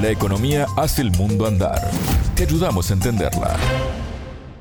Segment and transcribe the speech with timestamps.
[0.00, 1.90] La economía hace el mundo andar.
[2.36, 3.56] Te ayudamos a entenderla.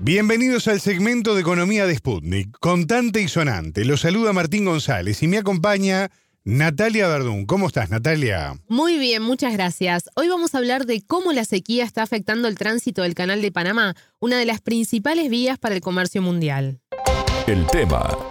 [0.00, 3.84] Bienvenidos al segmento de Economía de Sputnik, contante y sonante.
[3.84, 6.10] Los saluda Martín González y me acompaña
[6.42, 7.46] Natalia Verdún.
[7.46, 8.54] ¿Cómo estás, Natalia?
[8.66, 10.10] Muy bien, muchas gracias.
[10.16, 13.52] Hoy vamos a hablar de cómo la sequía está afectando el tránsito del Canal de
[13.52, 16.80] Panamá, una de las principales vías para el comercio mundial.
[17.46, 18.29] El tema.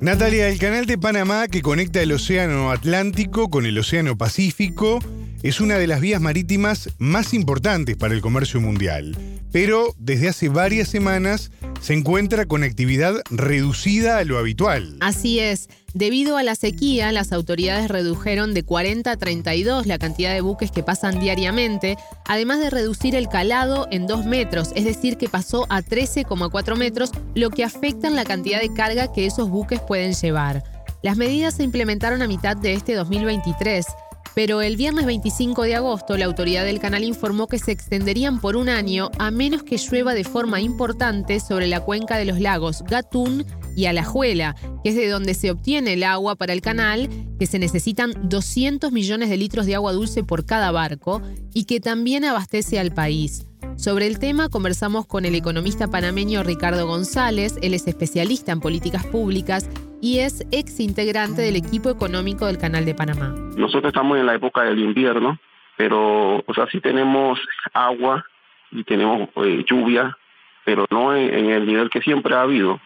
[0.00, 4.98] Natalia, el canal de Panamá que conecta el Océano Atlántico con el Océano Pacífico
[5.42, 9.14] es una de las vías marítimas más importantes para el comercio mundial,
[9.52, 11.50] pero desde hace varias semanas
[11.80, 14.96] se encuentra con actividad reducida a lo habitual.
[15.00, 15.68] Así es.
[15.92, 20.70] Debido a la sequía, las autoridades redujeron de 40 a 32 la cantidad de buques
[20.70, 21.96] que pasan diariamente,
[22.26, 27.10] además de reducir el calado en 2 metros, es decir, que pasó a 13,4 metros,
[27.34, 30.62] lo que afecta en la cantidad de carga que esos buques pueden llevar.
[31.02, 33.86] Las medidas se implementaron a mitad de este 2023.
[34.34, 38.56] Pero el viernes 25 de agosto la autoridad del canal informó que se extenderían por
[38.56, 42.84] un año a menos que llueva de forma importante sobre la cuenca de los lagos
[42.88, 43.44] Gatún
[43.76, 47.58] y Alajuela, que es de donde se obtiene el agua para el canal, que se
[47.58, 51.22] necesitan 200 millones de litros de agua dulce por cada barco
[51.54, 53.46] y que también abastece al país.
[53.76, 59.06] Sobre el tema conversamos con el economista panameño Ricardo González, él es especialista en políticas
[59.06, 59.66] públicas
[60.00, 63.34] y es ex integrante del equipo económico del Canal de Panamá.
[63.56, 65.38] Nosotros estamos en la época del invierno,
[65.76, 67.38] pero o sea, sí tenemos
[67.72, 68.24] agua
[68.70, 70.16] y tenemos eh, lluvia,
[70.64, 72.80] pero no en, el nivel que siempre ha habido.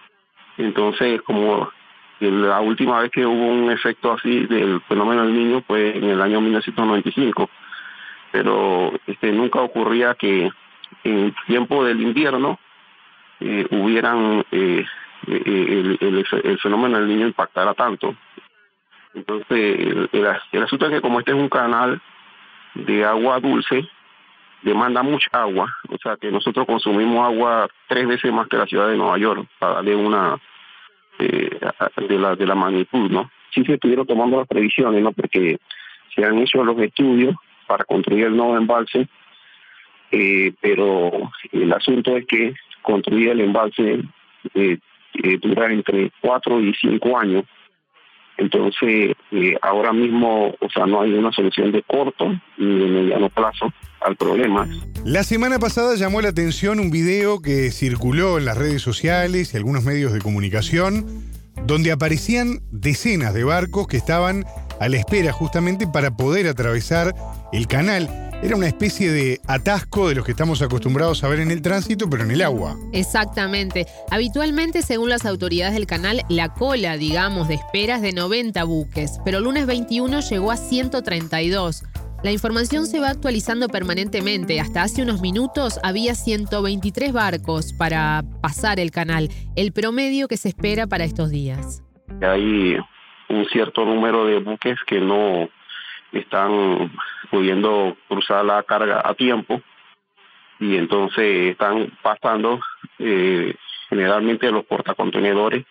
[0.58, 1.70] Entonces, como
[2.20, 6.20] la última vez que hubo un efecto así del fenómeno del niño fue en el
[6.20, 7.50] año 1995,
[8.32, 10.50] pero este nunca ocurría que
[11.04, 12.58] en tiempo del invierno
[13.40, 14.84] eh, hubieran eh,
[15.26, 18.14] eh, el, fenómeno del niño impactara tanto.
[19.14, 22.00] Entonces, el, asunto es que como este es un canal
[22.74, 23.88] de agua dulce,
[24.62, 28.88] demanda mucha agua, o sea que nosotros consumimos agua tres veces más que la ciudad
[28.88, 30.38] de Nueva York, para darle una
[31.18, 33.30] de la de la magnitud, ¿no?
[33.52, 35.12] Sí se estuvieron tomando las previsiones, ¿no?
[35.12, 35.58] Porque
[36.14, 37.36] se han hecho los estudios
[37.68, 39.08] para construir el nuevo embalse
[40.16, 41.10] eh, pero
[41.50, 44.00] el asunto es que construir el embalse
[44.54, 44.78] eh,
[45.22, 47.44] eh, dura entre cuatro y cinco años.
[48.36, 49.14] Entonces,
[49.62, 54.16] ahora mismo, o sea, no hay una solución de corto ni de mediano plazo al
[54.16, 54.68] problema.
[55.04, 59.56] La semana pasada llamó la atención un video que circuló en las redes sociales y
[59.56, 61.06] algunos medios de comunicación,
[61.64, 64.44] donde aparecían decenas de barcos que estaban
[64.80, 67.14] a la espera justamente para poder atravesar
[67.54, 68.08] el canal
[68.42, 72.10] era una especie de atasco de los que estamos acostumbrados a ver en el tránsito,
[72.10, 72.76] pero en el agua.
[72.92, 73.86] Exactamente.
[74.10, 79.38] Habitualmente, según las autoridades del canal, la cola, digamos, de esperas de 90 buques, pero
[79.38, 81.84] el lunes 21 llegó a 132.
[82.24, 84.60] La información se va actualizando permanentemente.
[84.60, 90.48] Hasta hace unos minutos había 123 barcos para pasar el canal, el promedio que se
[90.48, 91.84] espera para estos días.
[92.20, 92.76] Hay
[93.28, 95.48] un cierto número de buques que no
[96.12, 96.90] están
[97.34, 99.60] pudiendo cruzar la carga a tiempo
[100.60, 102.60] y entonces están pasando
[103.00, 103.56] eh,
[103.88, 105.64] generalmente los portacontenedores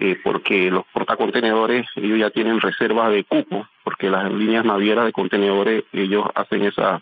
[0.00, 5.12] eh, porque los portacontenedores ellos ya tienen reservas de cupo porque las líneas navieras de
[5.12, 7.00] contenedores ellos hacen esas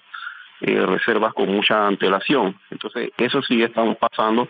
[0.60, 4.48] eh, reservas con mucha antelación entonces eso sí están pasando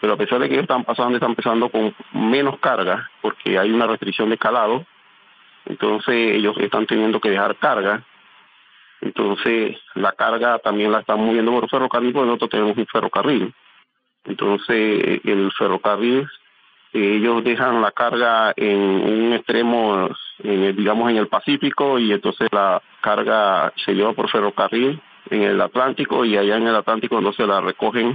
[0.00, 3.88] pero a pesar de que están pasando están empezando con menos carga porque hay una
[3.88, 4.86] restricción de calado
[5.66, 8.02] entonces ellos están teniendo que dejar carga.
[9.00, 13.54] Entonces la carga también la están moviendo por ferrocarril porque nosotros tenemos un ferrocarril.
[14.24, 16.26] Entonces el ferrocarril,
[16.92, 20.08] ellos dejan la carga en un extremo,
[20.42, 25.60] en digamos en el Pacífico y entonces la carga se lleva por ferrocarril en el
[25.60, 28.14] Atlántico y allá en el Atlántico entonces la recogen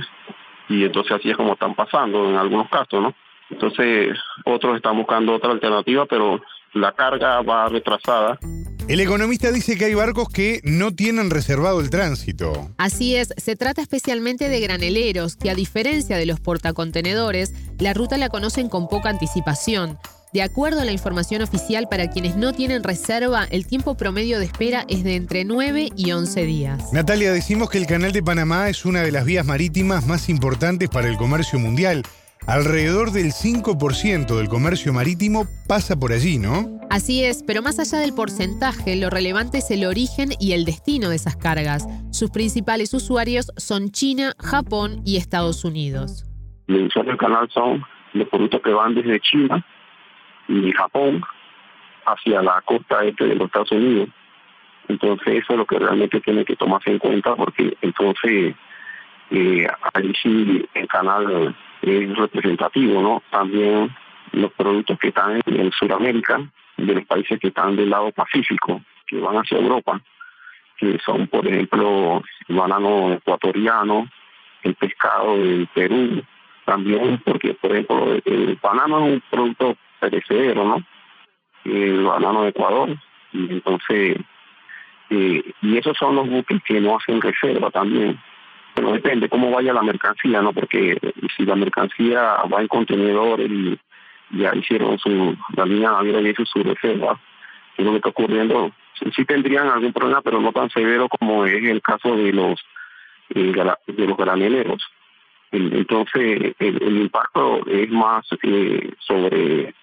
[0.70, 3.14] y entonces así es como están pasando en algunos casos, ¿no?
[3.50, 6.42] Entonces otros están buscando otra alternativa, pero
[6.74, 8.40] la carga va retrasada.
[8.88, 12.72] El economista dice que hay barcos que no tienen reservado el tránsito.
[12.78, 18.18] Así es, se trata especialmente de graneleros que a diferencia de los portacontenedores, la ruta
[18.18, 19.98] la conocen con poca anticipación.
[20.34, 24.46] De acuerdo a la información oficial, para quienes no tienen reserva, el tiempo promedio de
[24.46, 26.94] espera es de entre 9 y 11 días.
[26.94, 30.90] Natalia, decimos que el Canal de Panamá es una de las vías marítimas más importantes
[30.90, 32.04] para el comercio mundial.
[32.48, 36.81] Alrededor del 5% del comercio marítimo pasa por allí, ¿no?
[36.92, 41.08] Así es, pero más allá del porcentaje, lo relevante es el origen y el destino
[41.08, 41.88] de esas cargas.
[42.12, 46.26] Sus principales usuarios son China, Japón y Estados Unidos.
[46.68, 49.66] Los usuarios del canal son los productos que van desde China
[50.50, 51.24] y Japón
[52.06, 54.10] hacia la costa este de los Estados Unidos.
[54.90, 58.54] Entonces eso es lo que realmente tiene que tomarse en cuenta porque entonces
[59.30, 63.24] eh, ahí sí el canal es representativo, ¿no?
[63.32, 63.96] También
[64.34, 66.42] los productos que están en Sudamérica,
[66.86, 70.02] de los países que están del lado Pacífico, que van hacia Europa,
[70.78, 74.10] que son, por ejemplo, el banano ecuatoriano,
[74.64, 76.24] el pescado del Perú,
[76.66, 80.84] también, porque, por ejemplo, el banano es un producto perecedero, ¿no?
[81.66, 82.98] El banano de Ecuador,
[83.34, 84.18] y entonces,
[85.10, 88.20] eh, y esos son los buques que no hacen reserva también.
[88.74, 90.54] Pero depende cómo vaya la mercancía, ¿no?
[90.54, 90.98] Porque
[91.36, 93.78] si la mercancía va en contenedores y
[94.34, 97.20] ya hicieron su, la línea naviera hecho su reserva,
[97.78, 98.72] y lo que está ocurriendo,
[99.16, 102.60] sí tendrían algún problema, pero no tan severo como es el caso de los
[103.34, 103.54] eh,
[103.88, 104.84] de los graneleros.
[105.52, 109.74] Entonces, el, impacto es más eh, sobre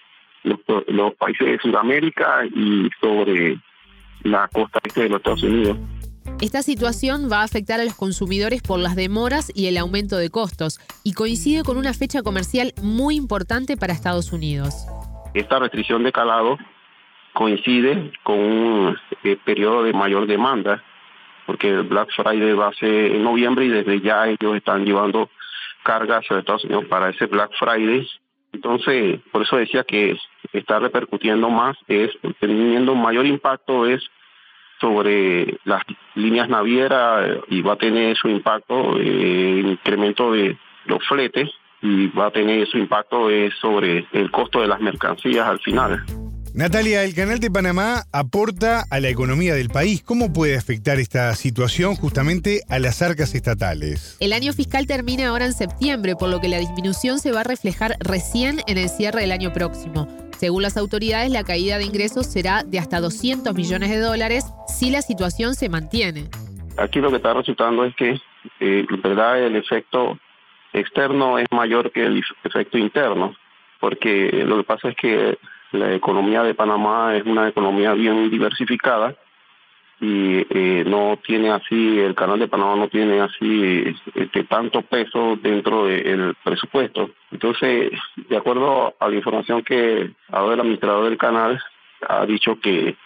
[0.42, 3.58] los, los, países de Sudamérica y sobre
[4.22, 5.76] la costa este de los Estados Unidos.
[6.40, 10.30] Esta situación va a afectar a los consumidores por las demoras y el aumento de
[10.30, 14.86] costos y coincide con una fecha comercial muy importante para Estados Unidos.
[15.34, 16.56] Esta restricción de calado
[17.32, 20.82] coincide con un eh, periodo de mayor demanda,
[21.46, 25.30] porque el Black Friday va a ser en noviembre y desde ya ellos están llevando
[25.82, 28.08] cargas a Estados Unidos para ese Black Friday.
[28.52, 30.16] Entonces, por eso decía que
[30.52, 32.10] está repercutiendo más, es
[32.40, 34.02] teniendo mayor impacto es
[34.80, 35.82] sobre las
[36.14, 41.48] líneas navieras y va a tener su impacto eh, incremento de los fletes
[41.82, 46.04] y va a tener su impacto es sobre el costo de las mercancías al final.
[46.54, 50.02] Natalia, el Canal de Panamá aporta a la economía del país.
[50.02, 54.16] ¿Cómo puede afectar esta situación justamente a las arcas estatales?
[54.18, 57.44] El año fiscal termina ahora en septiembre, por lo que la disminución se va a
[57.44, 60.08] reflejar recién en el cierre del año próximo.
[60.38, 64.88] Según las autoridades, la caída de ingresos será de hasta 200 millones de dólares si
[64.88, 66.28] la situación se mantiene.
[66.76, 68.20] Aquí lo que está resultando es que
[68.60, 69.42] eh, ¿verdad?
[69.42, 70.16] el efecto
[70.72, 73.34] externo es mayor que el efecto interno,
[73.80, 75.38] porque lo que pasa es que
[75.72, 79.16] la economía de Panamá es una economía bien diversificada
[80.00, 85.36] y eh, no tiene así, el canal de Panamá no tiene así este, tanto peso
[85.42, 87.10] dentro del presupuesto.
[87.32, 91.60] Entonces, de acuerdo a la información que ha dado el administrador del canal,
[92.08, 92.96] ha dicho que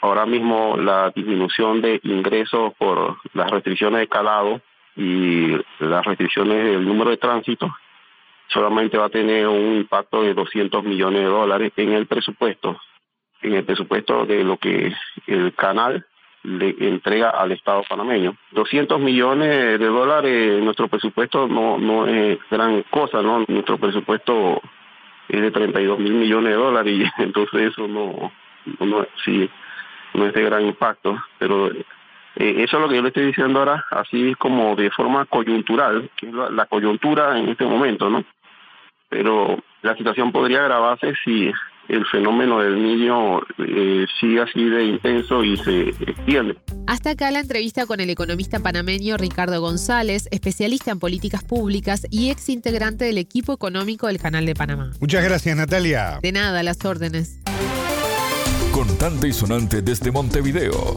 [0.00, 4.60] ahora mismo la disminución de ingresos por las restricciones de calado
[4.96, 7.72] y las restricciones del número de tránsito
[8.48, 12.78] solamente va a tener un impacto de 200 millones de dólares en el presupuesto,
[13.42, 14.92] en el presupuesto de lo que
[15.26, 16.04] el canal
[16.44, 18.36] le entrega al Estado panameño.
[18.52, 23.44] 200 millones de dólares, nuestro presupuesto no, no es gran cosa, ¿no?
[23.48, 24.60] Nuestro presupuesto
[25.28, 28.30] es de 32 mil millones de dólares y entonces eso no,
[28.80, 29.50] no, sí,
[30.14, 31.82] no es de gran impacto, pero eh,
[32.36, 36.28] eso es lo que yo le estoy diciendo ahora, así como de forma coyuntural, que
[36.28, 38.24] es la coyuntura en este momento, ¿no?
[39.14, 41.52] pero la situación podría agravarse si
[41.88, 46.56] el fenómeno del niño eh, sigue así de intenso y se extiende.
[46.86, 52.30] Hasta acá la entrevista con el economista panameño Ricardo González, especialista en políticas públicas y
[52.30, 54.90] ex integrante del equipo económico del Canal de Panamá.
[55.00, 56.18] Muchas gracias, Natalia.
[56.22, 57.40] De nada, las órdenes.
[58.72, 60.96] Contante y sonante desde Montevideo.